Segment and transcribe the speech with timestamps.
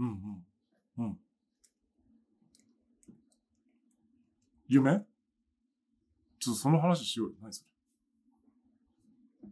[0.00, 1.04] うんうん。
[1.04, 1.18] うん。
[4.66, 5.04] 夢？
[6.38, 7.34] ちょっとその話しようよ。
[7.42, 7.62] 何そ
[9.44, 9.50] れ？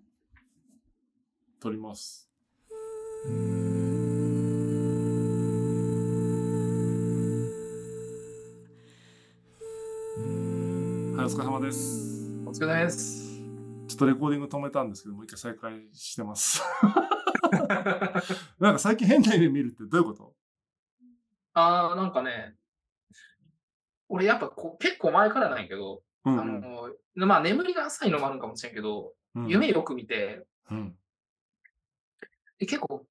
[1.60, 2.30] 撮ります。
[11.14, 12.30] はい、お疲れ様です。
[12.46, 13.28] お疲れ様です。
[13.88, 16.62] ちょっとレコーディング止めたんですけど、もう一回再開してます。
[18.58, 20.37] なんか最近変な夢見るってどういうこと？
[21.58, 22.54] あー、なんかね、
[24.08, 26.60] 俺やっぱこう結構前からなんやけど、あうんうん
[27.16, 30.96] の、まあ眠りが浅いのもあるんかもしれんけど、うん夢よく見て、うん。
[32.58, 33.06] で結構、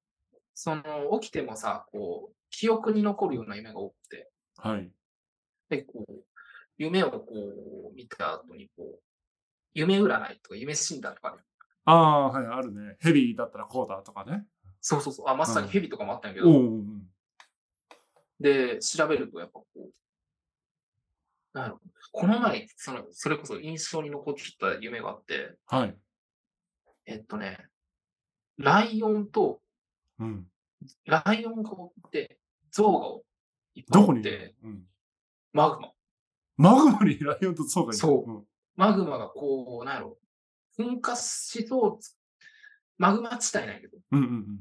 [0.52, 0.82] その、
[1.20, 4.90] 起きてもさ、こう、記憶に残るような夢が多くて、はい。
[5.70, 6.12] で、こう、
[6.76, 7.24] 夢をこ
[7.90, 9.00] う、見た後に、こう、
[9.72, 11.38] 夢占いとか夢診断とかね、
[11.84, 12.96] ああ、はい、あるね。
[13.00, 14.44] ヘビーだったらこうだとかね。
[14.80, 16.84] そうそうそう、あ、まさにヘビとかもあったんやけおど、うおうおう
[18.40, 19.90] で、調べるとやっぱこう、
[21.52, 21.80] なんやろ
[22.12, 25.96] この前、その、それこそ印象に残ってた夢があって、はい。
[27.06, 27.58] えっとね、
[28.56, 29.60] ライオンと、
[30.18, 30.46] うん。
[31.06, 32.38] ライオンがおって、
[32.70, 33.24] 象がお
[33.74, 34.82] いっぱいどこにいおって、うん。
[35.52, 35.92] マグマ。
[36.56, 37.98] マグマにライオンとゾウがいる。
[37.98, 38.44] そううん。
[38.76, 40.18] マグマがこう、なんやろ、
[40.78, 41.98] 噴火しそう、
[42.96, 44.60] マグマ地帯なんやけど、うんうん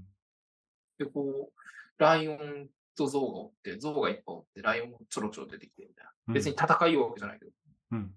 [0.97, 2.67] で、こう、ライオン
[2.97, 6.11] と象がおって、象がいっぱいおって、ライオンもちょろちょろ出てきてみたいな。
[6.29, 6.33] うん。
[6.33, 7.51] 別に戦いようわけじゃないけど。
[7.91, 8.11] うん。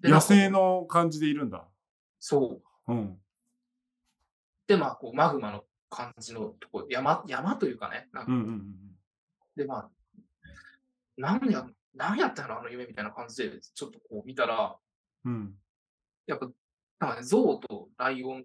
[0.00, 0.48] で野生。
[0.50, 1.66] の感じでいるんだ。
[2.18, 2.92] そう。
[2.92, 3.18] うん。
[4.66, 8.74] で、まあ、こう、マグマの感じのとこ、山、山というかね、なんかうんうんうん
[9.56, 9.90] で、まあ、
[11.16, 14.76] なんや、なんやったのあの夢みたいな感じで、ちょっとこう見たら、
[15.24, 15.32] うん。
[15.32, 15.54] うん。
[16.26, 16.48] やっぱ、
[17.00, 18.44] なんかね、象とライオン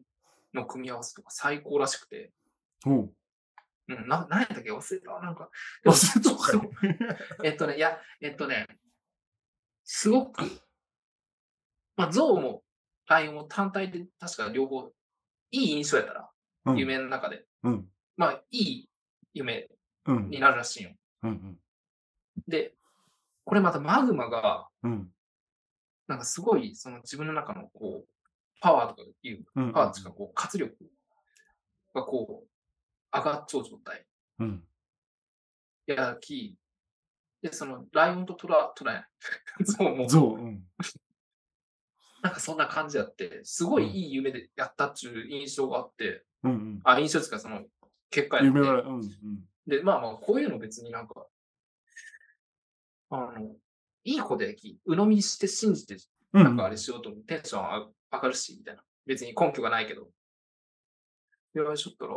[0.54, 2.32] の組み合わせとか最高らしくて、
[2.86, 3.14] おう。
[3.90, 4.72] うん、な、なんやったっけ？
[4.72, 5.20] 忘れた。
[5.20, 5.50] なんか、
[5.86, 6.62] 忘
[7.04, 8.68] れた えっとね、いや、えっとね、
[9.84, 10.44] すごく、
[11.96, 12.64] まあ、象も
[13.08, 14.92] ライオンも単体で確か両方、
[15.52, 16.30] いい印象やったら、
[16.66, 17.46] うん夢の中で。
[17.64, 17.92] うん。
[18.16, 18.90] まあ、いい
[19.34, 19.70] 夢
[20.06, 20.30] うん。
[20.30, 20.92] になるらしいよ。
[21.24, 21.60] うん
[22.48, 22.74] で、
[23.46, 24.92] これまたマグマが、うん。
[24.92, 25.14] うん。
[26.08, 28.10] なんかすごい、その自分の中のこう、
[28.62, 29.74] パワーとかいう、うん。
[29.74, 30.74] パワーとかこう、活力
[31.94, 32.50] がこう、
[33.14, 34.06] 上がっちゃう状態。
[34.40, 34.64] うん。
[35.86, 36.58] やき、
[37.42, 39.06] で、その、ライオンとトラ、トラや。
[39.66, 40.40] そう、もう、ゾウ。
[40.40, 40.66] うん。
[42.24, 46.82] なんかそんな感じやって、すごいいい夢でやったっていう印象があって、うんうん。
[46.86, 47.66] あ、印象ですか、その、
[48.10, 49.50] 結果やって夢は、うんうん。
[49.68, 51.28] で、まあまあ、こういうの別になんか、
[53.10, 53.58] あの、
[54.06, 55.98] いい子でき、鵜呑みにして信じて、
[56.32, 56.44] うん。
[56.44, 58.84] なんかあれしようと思って、テンション上がるし、みたいな。
[59.06, 60.10] 別に根拠がないけど。
[61.54, 62.16] で、あれしょったら、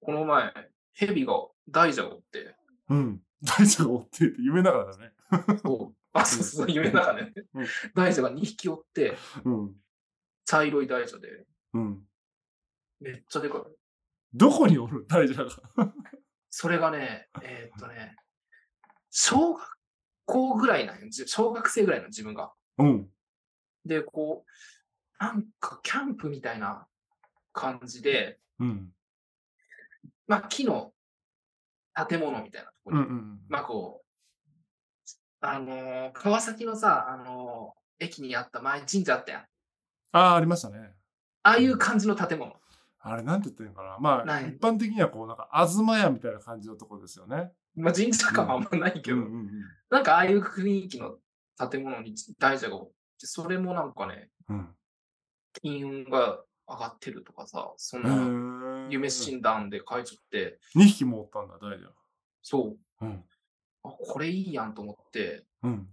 [0.00, 0.52] この前、
[0.92, 1.34] ヘビが
[1.68, 2.56] 大蛇を追って、
[2.88, 3.20] うん。
[3.42, 5.12] 大蛇が追ってって夢ながらだね。
[5.62, 9.74] そう、あ、そうそう、 夢の中で、ねうん大蛇が2匹追って、うん。
[10.44, 12.08] 茶色い大蛇で、うん。
[13.00, 13.62] めっちゃでかい。
[14.32, 15.46] どこにおる大蛇が？
[16.50, 18.16] それがね、えーっとね、
[19.10, 19.78] 小学
[20.24, 21.08] 校ぐらいなんよ。
[21.10, 22.52] じ小学生ぐらいの自分が。
[22.78, 23.10] うん。
[23.84, 26.88] で、こう、なんかキャンプみたいな
[27.52, 28.92] 感じで、うん。
[30.26, 30.92] まあ木の
[32.08, 33.38] 建物みたいなところに、うんうん。
[33.48, 34.06] まあこう、
[35.40, 39.40] あのー川崎のさ、あのー駅にあった前神社あったやん。
[40.12, 40.92] ああ、ありましたね。
[41.42, 42.52] ああいう感じの建物。
[43.00, 43.96] あれ、なんて言ってんのかな。
[43.98, 47.52] まあ、一般的にはこう、なんか、東屋みたいな感じのとこですよね。
[47.74, 49.50] まあ神社感はあんまないけど、うんうんうん。
[49.88, 51.16] なんかああいう雰囲気の
[51.70, 52.86] 建物に大蛇がおっ
[53.18, 54.68] て、それもなんかね、うん。
[55.62, 61.88] 金運が上がってるとかさ、そんへなー夢診断で書いちゃって、2匹もおったんだ、大蛇。
[62.42, 63.24] そう、うん。
[63.84, 65.88] あ、これいいやんと思って、うん。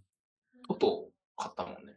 [0.68, 1.94] トト買ったもんね。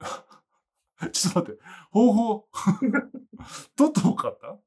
[1.12, 2.48] ちょっと待って、方法、
[3.76, 4.58] トットを買った？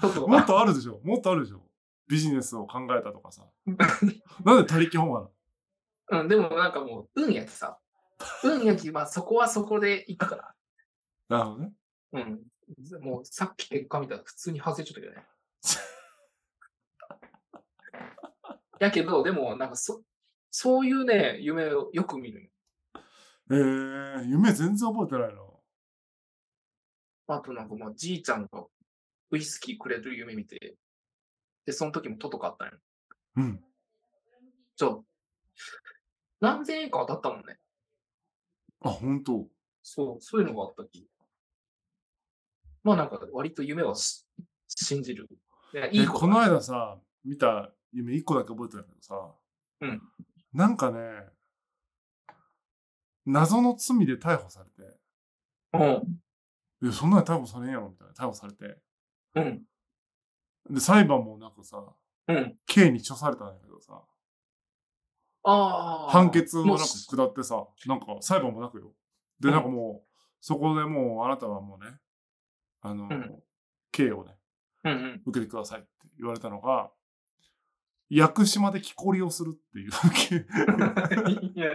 [0.00, 1.62] トトもっとあるでしょもっとあるでしょ
[2.08, 3.46] ビジネスを考えたとかさ。
[4.44, 5.30] なんで他力本願
[6.08, 7.78] うん、でもなんかもう、運やきさ。
[8.44, 10.54] 運やき、まあそこはそこでいくから。
[11.28, 11.72] なるほどね。
[12.12, 12.42] うん。
[13.00, 15.24] もうさっき結果見たら普通に外れちゃったけどね。
[18.80, 20.02] やけど、でもなんかそ、
[20.50, 22.50] そういうね、夢をよく見るよ。
[23.50, 25.42] えー、夢全然覚えてないな。
[27.28, 28.66] あとなんかまあじいちゃんが
[29.30, 30.76] ウイスキーくれる夢見て、
[31.64, 32.78] で、その時もトト買ったんよ。
[33.36, 33.64] うん。
[34.76, 34.98] じゃあ、
[36.40, 37.58] 何千円か当たったもんね。
[38.80, 39.48] あ、本当
[39.82, 41.08] そう、そういうのがあったき。
[42.86, 44.24] まあなんか割と夢はし
[44.68, 45.28] 信じる。
[45.74, 49.34] いやいこの間さ、見た夢一個だけ覚えてるんだけどさ、
[49.80, 50.02] うん
[50.54, 51.00] なんかね、
[53.26, 54.98] 謎の罪で逮捕されて、
[55.74, 56.20] うん。
[56.84, 58.78] いや、そんなに逮捕されんやろみたいな逮捕されて、
[59.34, 59.62] うん。
[60.70, 61.82] で、裁判もなくさ、
[62.28, 62.56] うん。
[62.66, 64.00] 刑に処されたんやけどさ、
[65.42, 66.10] ああ。
[66.10, 68.92] 判決もなんか下ってさ、なんか裁判もなくよ。
[69.40, 70.08] で、うんなんかもう、
[70.40, 71.98] そこでもうあなたはもうね、
[72.82, 73.42] あの、うん
[73.92, 74.36] 刑をね、
[74.84, 75.22] うんうん。
[75.24, 75.88] 受けてくださいって
[76.18, 76.90] 言われたのが、
[78.10, 79.90] 屋久島で木こりをするっていう。
[81.54, 81.70] いや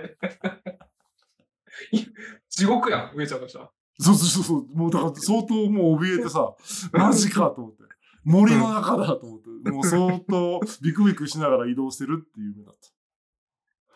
[2.49, 3.71] 地獄やん、上ちゃんとしたら。
[3.99, 6.55] そうそうそう、もうだから相当もう怯えてさ、
[6.93, 7.81] マジかと思って。
[8.23, 12.75] 森の中だと思って、もう相当ビクビクしながら移動してるっていう夢だっ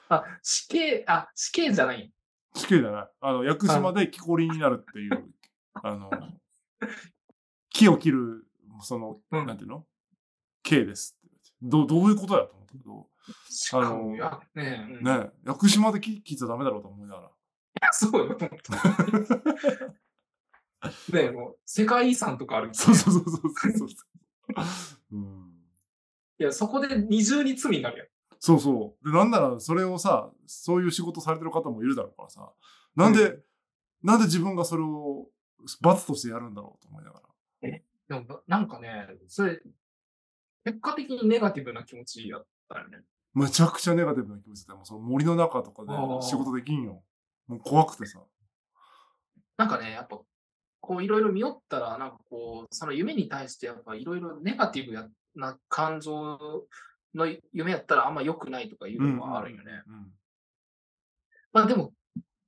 [0.09, 0.15] た。
[0.15, 2.11] あ、死刑、あ、死刑じゃない。
[2.55, 3.09] 死刑じゃない。
[3.21, 5.31] あの、屋久島で木こりになるっていう、
[5.75, 6.09] あの、
[7.69, 8.48] 木を切る、
[8.81, 9.86] その、うんなんていうの？
[10.63, 11.88] 刑ですってどう。
[11.88, 13.07] どういうことやと思ったけど、
[13.50, 17.31] しかも、や、ねえ、うんねえ、屋久島で木切っちゃダメだろうと思いながら。
[17.92, 18.74] そうよ、と思った。
[21.13, 22.69] ねえ、もう、世界遺産とかある。
[22.74, 23.98] そうそうそうそうそうそう。
[25.18, 25.51] うん
[26.38, 28.07] いや、そこで二重に罪になるやん。
[28.39, 29.06] そうそう。
[29.10, 32.51] で、なんなら、それをさ、そういう仕事されてる方もいるだろうからさ、
[32.95, 33.45] なんで、う
[34.04, 35.30] なんで自分がそれを
[35.81, 37.25] 罰としてやるんだろうと思いながら。
[37.62, 39.59] でもな、なんかね、それ、
[40.63, 43.00] 結果的にネガティブな気持ちやったよね。
[43.33, 45.91] めちゃくちゃネガティブな気持ちで、もうその森の中とかで
[46.21, 47.03] 仕事できんよ。
[47.47, 48.21] もう怖くてさ。
[49.57, 50.19] なんかね、やっぱ、
[50.81, 56.65] こういろいろ見よったら、なんかこう、その夢に対してやっぱいろいろネガティブやな感情
[57.13, 59.83] の夢やったらあんま良くないとかいうのはあるよね。
[59.88, 60.13] うん。
[61.53, 61.94] まあでも、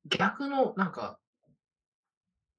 [0.08, 1.20] 逆の、なんか、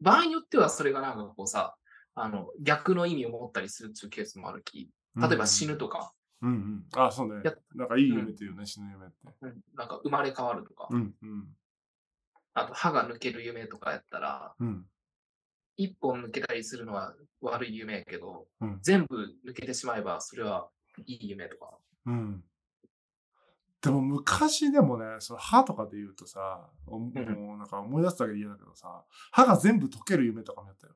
[0.01, 1.77] 場合によってはそれがなんかこうさ、
[2.15, 6.85] あの、逆の意味を持ったりするっていうケースもあるき、例えば死ぬとか、うんうん。
[7.03, 7.55] あ、そうねや。
[7.75, 9.15] なんかいい夢っていうね、死ぬ夢って。
[9.43, 11.49] うんなんか生まれ変わるとか、うんうん。
[12.55, 14.87] あと歯が抜ける夢とかやったら、うん。
[15.77, 19.17] 一本抜けたりするのは悪い夢やけど、うん全部
[19.47, 20.69] 抜けてしまえばそれは
[21.07, 21.79] いい夢とか。
[22.07, 22.45] うん。
[23.81, 27.13] でも昔でもね、その歯とかで言うとさ、おも
[27.55, 30.95] うなんか思い出すだけで嫌だけどさ、歯が全部溶ける夢とかもやったよ。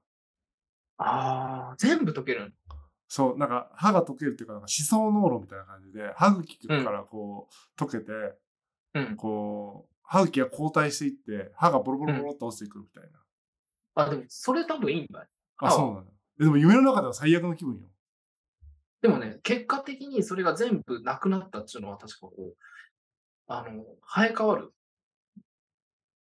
[0.98, 2.54] ああ、全部解けるん
[3.08, 8.12] そう、なんか歯が溶けるっていうか、なんか思想濃炉みたいな感じで、歯茎からこう溶けて、
[8.94, 9.16] うん。
[9.16, 13.18] こう、歯茎が後退していって、歯がボロボロボロっと落ちてくるみたいな。
[13.94, 15.26] あ、でもそれ多分いいんだよ。
[15.58, 16.04] あ、そうなのよ。
[16.38, 17.80] でも夢の中では最悪の気分よ。
[19.02, 22.54] でもね、結果的にそれが全部なくなったっていうのは確かこう、
[23.48, 24.72] あの、生え変わる。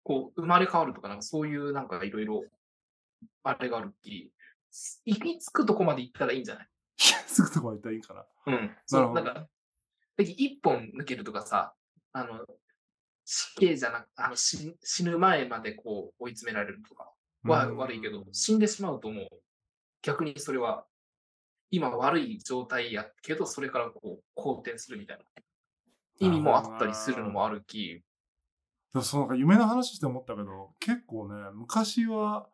[0.03, 2.43] こう、生まれ変わるとか、なんかそういうなんかいろいろ、
[3.43, 4.31] あれがあるき、
[5.05, 6.67] 行き着くとこまで行ったらいいんじゃない？
[6.97, 8.25] すぐとこまで行ったらいいんかな。
[8.47, 8.75] うん。
[8.87, 9.47] そう、なんか、
[10.17, 11.75] で一本抜けるとかさ、
[12.13, 12.45] あの、
[13.25, 17.11] 死刑じゃなく、あの死死ぬ前までこう追い詰められるとか
[17.43, 19.27] はうん悪いけど、死んでしまうともう、
[20.01, 20.85] 逆にそれは、
[21.71, 25.23] 今悪い状態やけど、それからこう、好転するみたいな。
[26.19, 28.03] 意味もあったりするのもあるき、
[28.93, 32.47] でもそのなんか夢の話して思ったけど、結構ね、昔は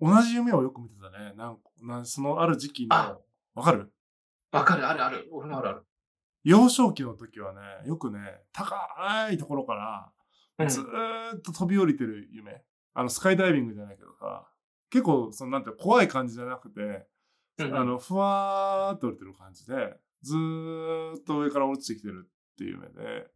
[0.00, 1.34] 同じ夢をよく見てたね。
[1.36, 3.18] なんなんそのある時期のあ、
[3.54, 3.92] わかる？
[4.52, 5.82] わかる、あるある、俺もあるある。
[6.44, 8.18] 幼少期の時はね、よくね、
[8.52, 10.12] 高いところから
[10.58, 10.68] うん。
[10.68, 12.62] ずーっと飛び降りてる夢。
[12.94, 14.46] あの、スカイダイビングじゃないけどさ、
[14.88, 17.06] 結構、そのなんていうの怖い感じじゃなくて、
[17.70, 23.26] うんあの、ふわーっと降りてる感じで、ずーっと上から落ちてきてるっていう夢で、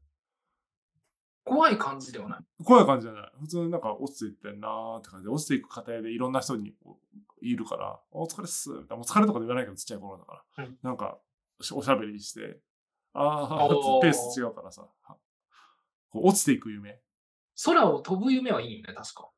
[1.45, 2.65] 怖い感じではない。
[2.65, 3.33] 怖い感じじゃない。
[3.41, 6.75] 普通になんか落ちていってんなーって感じで、落ちていく過程でいろんな人に
[7.41, 8.71] いるから、お疲れっす。
[8.71, 8.97] みたいな。
[8.97, 10.65] もう疲れとかで言わないけど、ちっちゃい頃だから。
[10.65, 11.19] うんなんか、
[11.73, 12.59] おしゃべりして、
[13.13, 14.89] あーペース違うからさ、
[16.13, 17.01] 落ちていく夢。
[17.65, 19.31] 空を飛ぶ夢はいいよね、確か。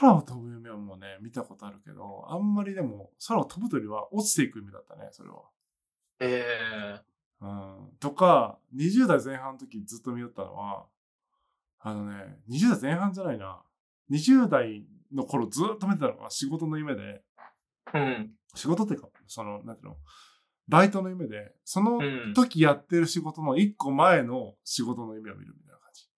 [0.00, 5.42] 空を飛ぶ夢はもうね、見たことあるけど、あんまりでも、空を飛ぶというよりは落ちていく夢だったね、それは。
[6.18, 6.44] え
[6.98, 7.00] え
[7.40, 7.90] うん。
[8.00, 10.86] とか、20代前半の時ずっと見よったのは、
[11.78, 13.62] あのね、20代前半じゃないな。
[14.10, 17.22] 20代の頃ずっと見てたのが仕事の夢で、
[17.94, 18.30] うん。
[18.54, 19.96] 仕事っていうか、その、なんていうの、
[20.68, 22.34] バイトの夢で、そのうん。
[22.34, 26.08] 時やってる仕事の一個前の仕事の夢を見るみたいな感じ。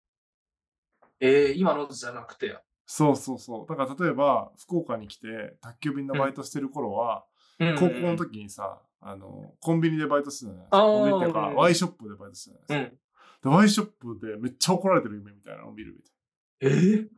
[1.20, 2.58] ええ今のじゃなくて。
[2.94, 3.66] そうそうそう。
[3.66, 7.24] だから例えば、福岡に来て宅急便のバイトしてる頃は、
[7.58, 10.82] うん高校の時にさ、あの、コンビニでバイトしてたじゃないですか。
[10.82, 13.02] コンビニっていうか、うんワイショップでバイトしてたじゃないですか。
[13.46, 13.50] うん。
[13.52, 17.08] で、ワイショップでめっちゃ怒られてる夢みたいなのを見るみたいええ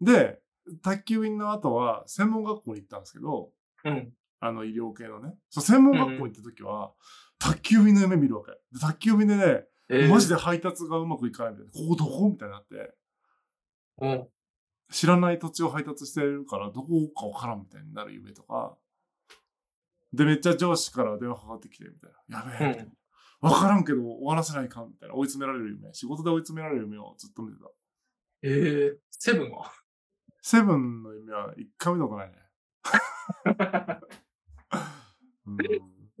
[0.00, 0.12] な。
[0.12, 0.42] で、
[0.82, 3.50] 宅急便の後は専門学校に行ったんですけど、
[3.84, 4.12] うん。
[4.40, 5.34] あの医療系のね。
[5.50, 6.92] そう、専門学校に行った時は、
[7.38, 8.52] 宅急便の夢見るわけ。
[8.72, 11.72] で宅急便でね、えマジで配達がうまくいかないみたいな。
[11.72, 12.28] ここどこ？
[12.30, 12.94] みたいになって。
[14.02, 14.28] うん。
[14.90, 18.76] 知らない土地を配達してるから、どこかわからんみたいになる夢とか。
[20.12, 22.38] で、めっちゃ上司から電話かかってきて、みたいな。
[22.38, 22.92] やべえ、みたいな。
[23.40, 25.14] わからんけど終わらせないかん、みたいな。
[25.14, 25.94] 追い詰められる夢。
[25.94, 27.70] 仕事で追い詰められる夢をずっと見てた。
[28.42, 29.72] えー、セブンは？
[30.42, 32.36] セブンの夢は一回見たことないね。
[35.46, 35.56] うん、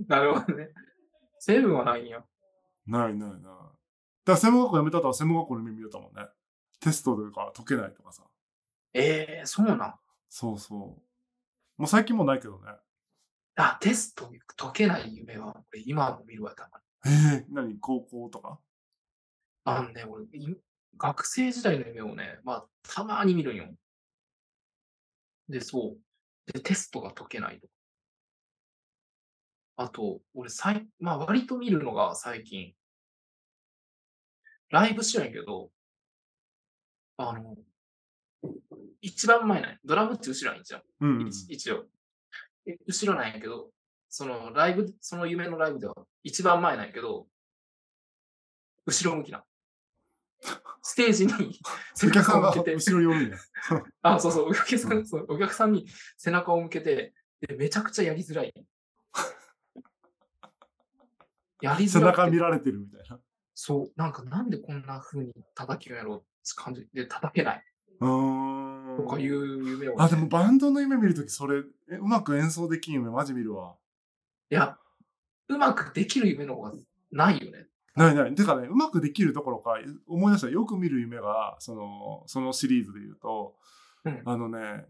[0.06, 0.70] なるほどね。
[1.38, 2.24] セブンはないんや。
[2.86, 3.42] ないないない。
[3.42, 3.70] だか
[4.26, 6.28] ら専門学校辞めた後は専門学校の夢見れたもんね。
[6.80, 8.29] テストとか解けないとかさ。
[8.94, 9.94] えー、そうなん？
[10.28, 10.78] そうそう。
[10.78, 12.72] もう最近もうないけどね。
[13.56, 16.80] あ、テスト解けない夢は、俺今も見るわ、たま
[17.10, 17.16] に。
[17.36, 17.78] ええ何？
[17.78, 18.58] 高校とか？
[19.64, 20.56] あのね、俺、い
[20.96, 23.74] 学生時代の夢をね、まあ、たまに見るんよ。
[25.48, 26.52] で、そう。
[26.52, 27.72] で、テストが解けないとか。
[29.76, 32.74] あと、俺、さい、まあ、割と見るのが最近、
[34.70, 35.70] ライブしないけど、
[37.16, 37.56] あの、
[39.00, 39.78] 一番前ない。
[39.84, 40.82] ドラムって後ろなんじゃん。
[41.00, 41.28] うん、うん。
[41.28, 41.84] 一一応。
[42.66, 43.70] え後ろなんやけど、
[44.08, 47.26] そのライブ、その夢のライブでは一番前なんやけど、
[48.86, 49.44] 後ろ向きな。
[50.82, 51.60] ステージに
[51.94, 53.36] 背 お客さんが中を向けて、後ろ寄るんや。
[54.02, 58.52] あ、そうそう、お客さうんん、そうお客さんに背中を向けて、でめちゃくちゃやりづらい。
[61.60, 63.20] やり背づらくて中見られてるみたいな。
[63.54, 66.26] そう、なんかなんでこんな風に叩きをやろうって
[66.56, 67.64] 感じで叩けない
[68.00, 68.59] うーん。
[69.10, 69.96] とかいう夢を、ね。
[69.98, 73.74] あ、でもバンドの夢見るとき、それ、えうまく演奏できん夢、マジ見るわ。
[74.50, 74.78] いや、
[75.48, 76.72] うまくできる夢の方が
[77.10, 77.66] ないよね。
[77.96, 78.34] ないない。
[78.34, 79.74] てかね、うまくできるどころか、
[80.06, 83.56] 思い出したよく見る夢が、その、そのシリーズで言うと、
[84.04, 84.86] うんあのね、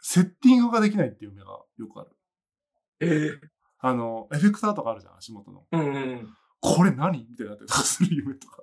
[0.00, 2.10] セッティングができないっていう夢がよくある。
[3.00, 3.48] ええ
[3.78, 5.66] あの、エフェクターとかあるじゃん、足元の。
[5.70, 6.28] うんうん。
[6.60, 8.62] これ何みたいになってする夢とか。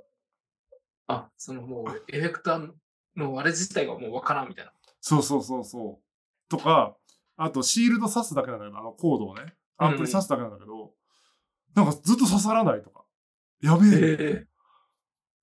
[1.07, 2.71] あ、そのもう、エフェクター
[3.15, 4.73] のあれ自体がもうわからんみたいな。
[5.05, 6.49] そうそうそうそう。
[6.49, 6.95] とか、
[7.35, 10.93] あとシールド刺すだけなんだけど、あのコードをね、アンプに刺すだけなんだけど、
[11.75, 13.03] なんかずっと刺さらないとか。
[13.61, 14.17] やべえ。
[14.19, 14.47] え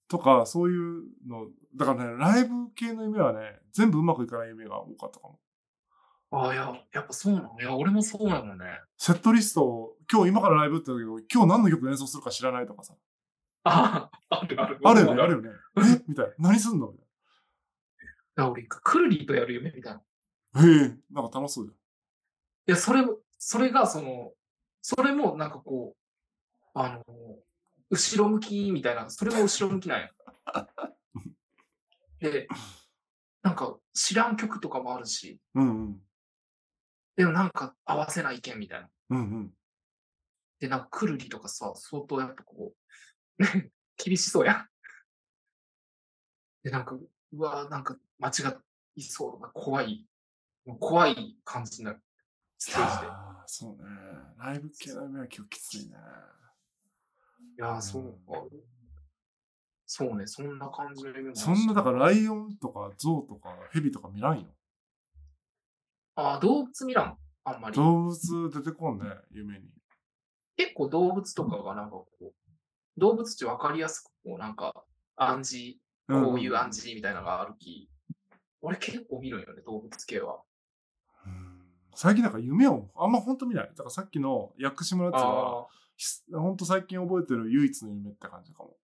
[0.09, 5.39] とか、そういうの、だからね、ライブ系の夢はね、全部うまくいかない夢が多かったかも。
[6.31, 7.61] ああ、いや、やっぱそうなの？
[7.61, 8.65] いや、俺もそうなのね。
[8.97, 12.95] セットリストを、今日今からライブって言うんだけど、今日何の曲演奏するか知らないとかさ。
[13.65, 14.79] ああ、あるある。
[14.83, 15.39] あるよね、あるよ。
[15.39, 15.51] よね。
[15.77, 16.05] え？
[16.09, 16.33] みたいな。
[16.39, 16.93] 何すんの？
[16.93, 17.07] みたい
[18.41, 20.63] いや俺、クルリーとやる夢みたいな。
[20.63, 21.75] へえ、なんか楽しそうじ
[22.71, 24.33] や、それも、それが、その、
[24.81, 27.05] それもなんかこう、あの、
[27.91, 30.11] 後ろ向きみたいな、それも後ろ向きなんや。
[32.21, 32.49] で、
[33.43, 35.63] なんか知らん曲とかもあるし、ゃん。
[35.63, 36.03] うんうん。
[37.17, 38.91] でもなんか合わせないけんみたいな。
[39.11, 39.55] うんうん。
[40.61, 42.73] で、なんかクルリとかさ、相当やっぱこ
[43.39, 43.71] う、ね、
[44.03, 44.69] 厳しそうやん。
[46.63, 46.99] で、なんか、
[47.33, 48.55] うわなんか間違
[48.97, 50.07] いそうな怖い、
[50.79, 52.03] 怖い感じになる。
[52.59, 53.07] ステージで。
[53.07, 53.13] いあ
[53.43, 53.89] あ、そうね。
[54.39, 55.97] ライブ系の夢は今日きついね。
[57.57, 58.43] やー、そうか。
[59.87, 64.47] そうね、そんな感じの夢そんな、だからライオンとかゾウとかヘビとか見らんよ。
[66.15, 67.77] あー動物見らん、あんまり。
[67.77, 69.69] 動物出てこんね、夢に。
[70.57, 72.33] 結構動物とかがなんかこう、
[72.99, 74.85] 動物って分かりやすく、こうなんか
[75.17, 77.91] 暗示、こういう暗示みたいなのがあるき、
[78.63, 80.43] 俺結構見るんよね、動物系は。
[81.27, 81.61] うん
[81.95, 83.69] 最近なんか夢をあんま本当見ない。
[83.69, 85.69] だからさっきの薬師村は、
[86.33, 88.77] 本当最近覚えてる唯一の夢って感じかも。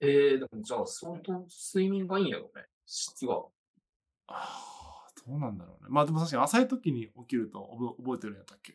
[0.00, 3.34] えー、でもじゃあ相当睡眠がいいんやろね、質が。
[4.28, 5.88] ああ、どうなんだろうね。
[5.90, 8.74] まあでも確かに浅い時に起きると覚え覚えてるんやったっけ？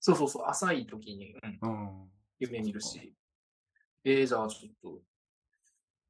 [0.00, 2.10] そうそうそう、浅い時に、うん、うん。
[2.38, 3.14] 夢見るし。
[4.04, 5.02] えー、じゃあちょっと。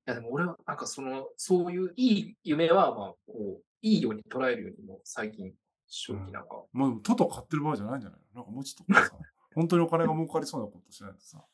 [0.08, 5.52] いやでも俺はなんかその、そういういい夢は、まあ、こう、いいように捉えるようにも最近、
[5.86, 8.36] 正直なんか、まあでもトト買ってる場合じゃないんじゃないの？
[8.36, 9.10] なんかもうちょっとさ、
[9.54, 11.44] 本当にお金が儲かりそうなことしないとさ。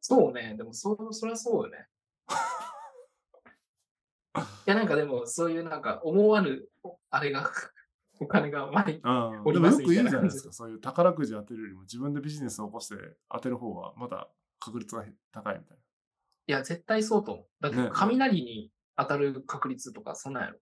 [0.00, 1.88] そうね、でもそそりゃそうよね。
[4.66, 6.68] いやなんかでもそういうなんか思わぬ
[7.10, 7.50] あれが
[8.20, 9.42] お金が前にうん。
[9.44, 10.52] おりますでもよく言うじゃなないですか。
[10.52, 12.94] そういう宝くじ当てるよりも自分でビジネスを起こして
[13.28, 14.30] 当てる方がまだ
[14.60, 15.78] 確率が高いみたい
[16.50, 17.46] いや絶対そうと思う。
[17.60, 20.58] だってね雷に当たる確率とかそんなんやろ。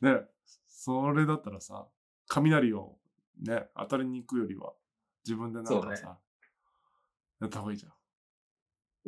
[0.00, 0.14] な。
[0.16, 0.26] ね、
[0.66, 1.86] それだったらさ、
[2.26, 2.96] 雷を
[3.38, 4.72] ね、当たりに行くよりは
[5.26, 6.18] 自分でなんかさ、
[7.42, 7.92] やった方がいいじゃん。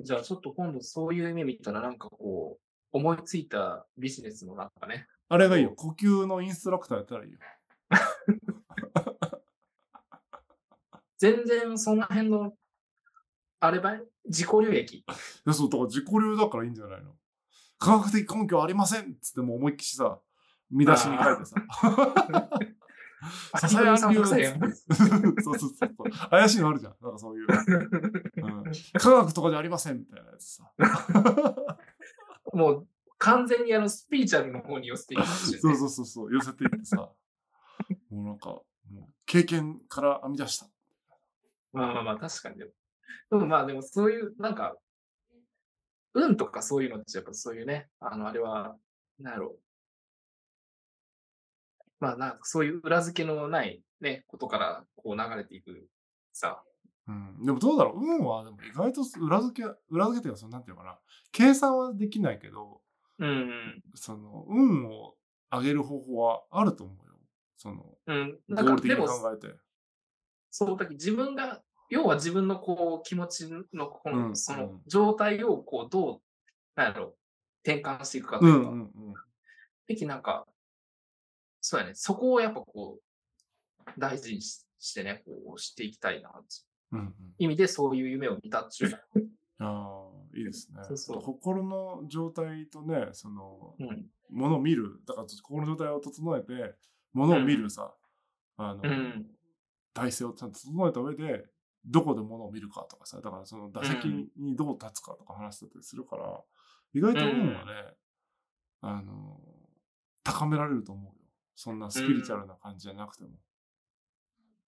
[0.05, 5.09] じゃあちょっと今度そういう夢見たらなんかこう思いついたビジネスのなんかね。
[5.31, 5.73] あれがいいよ。
[5.75, 7.39] 呼吸のインストラクターやったらいいよ。
[11.17, 12.53] 全然その辺の、
[13.67, 14.95] あればい自己流益。
[14.99, 15.05] い
[15.45, 17.13] や、そう、だから自己流だからいいんじゃないの？
[17.79, 20.19] 科学的根拠ありませんっつってもう思いっきしさ、
[20.71, 21.57] 見出しに書いてさ。
[23.59, 25.95] ささや うそうそうそう。
[26.31, 26.95] 怪しいのあるじゃん。
[27.01, 27.47] なんかそういう。
[28.37, 28.65] うん、
[28.99, 30.73] 科学とかじゃありませんみたいなやつさ。
[32.53, 35.61] もう完全にあのスピーチャルの方に寄せていきますよね。
[35.61, 36.33] そうそうそうそう。
[36.33, 36.97] 寄せていってさ。
[38.11, 40.67] もうなんか、もう経験から編み出した。
[41.73, 42.71] まあまあまあ、確かにでも。
[43.31, 44.77] でもまあでもそういう、なんか、
[46.15, 48.77] 運とかそういうのってやっぱそういうね、あの、あれは、
[49.19, 49.61] なんやろう。
[51.99, 55.89] まあなんかそういう裏付けのないね、ことからこう流れていく
[56.33, 56.63] さ。
[57.09, 60.99] うん、でもどうだろう運はでも意外と裏付け、裏付けっていうか、そのなんていうのかな。
[61.33, 62.81] 計算はできないけど、
[63.19, 65.15] うんその、運を
[65.51, 67.15] 上げる方法はあると思うよ。
[67.57, 68.17] その、うん。
[68.17, 68.39] うん。
[68.51, 69.55] 合なんかでも、理的に考えて。
[70.51, 76.21] そうだけど自分が、要は自分のこう気持ちのこの、うんそのうん状態をこうどう、
[76.75, 77.17] なんやろう、
[77.65, 78.71] 転換していくかとういうんか。
[78.71, 78.91] うんうん。
[79.87, 80.47] べきなんか、
[81.61, 86.31] そうやね、そこをやっぱこう、大事にししてね、こうしていきたいな、
[86.93, 87.15] うんうん。
[87.39, 89.01] 意味でそういう夢を見たっていう。
[89.59, 90.83] ああ、いいですね。
[90.85, 94.11] そうそう心の状態とね、その、うん。
[94.31, 95.01] ものを見る。
[95.07, 96.75] だから心の状態を整えて、
[97.13, 97.95] ものを見るさ、
[98.57, 99.31] あの、うん
[99.95, 101.47] 体勢をちゃんと整えた上で、
[101.87, 106.41] どこでものを見るかとかさ、だからその打席にどう立つかとか話してたりするから、
[106.93, 107.95] 意外と運はね、
[108.81, 109.41] あの、
[110.25, 111.13] 高められると思うよ。
[111.55, 113.31] そんなスピリチュアルな感じじゃなくても。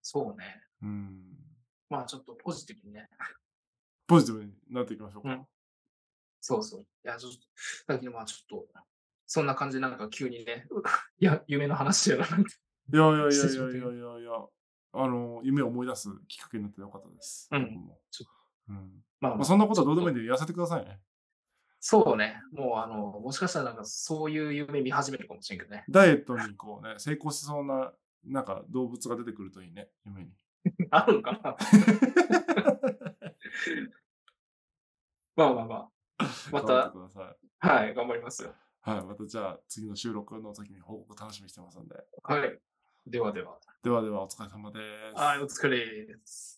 [0.03, 0.63] そうね。
[0.83, 1.23] うん。
[1.91, 3.09] まあちょっとポジティブにね。
[4.07, 5.29] ポジティブになっていきましょうか。
[5.31, 5.47] うん
[6.41, 6.81] そうそう。
[6.83, 7.39] いや、ちょっと、
[7.93, 8.67] だけどまあちょっと、
[9.27, 10.67] そんな感じでなんか急にね、
[11.19, 12.53] いや、夢の話やななんて。
[12.93, 14.49] いやいやいやいやいやいや、
[15.01, 17.49] あの、夢を思い出すきっかけになってよかったです。
[17.53, 17.61] うん
[18.69, 21.01] うんまあ、まあ、そんなことはどうでもいいんで、痩せてくださいね。
[21.81, 22.41] そうね。
[22.53, 25.85] もうあの、もしかしたらなんかそういう夢見始めるかもしれんけどね。
[25.89, 27.93] ダイエットにこうね、成功しそうな、
[28.25, 30.33] なんか動物が出てくるといいね、夢に。
[30.91, 31.57] あるのかな
[35.37, 35.91] まあまあまあ。
[36.51, 36.93] また。
[37.61, 38.55] はい、頑張りますよ。
[38.81, 41.95] はい、またじゃあ次の収録の時に報告楽しみにしてますんで。
[42.23, 42.61] はい。
[43.07, 43.59] ではでは。
[43.83, 44.79] ではではお疲れ様で
[45.11, 45.17] す。
[45.17, 46.58] はい、お疲れです。